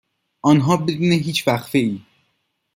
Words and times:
آنها 0.41 0.75
بدون 0.77 1.11
هیچ 1.11 1.47
وقفهای 1.47 2.01